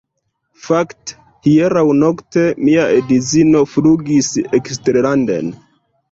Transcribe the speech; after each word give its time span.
Fakte, 0.67 1.17
hieraŭnokte 1.47 2.45
mia 2.69 2.85
edzino 3.01 3.61
flugis 3.73 4.31
eksterlanden 4.59 5.53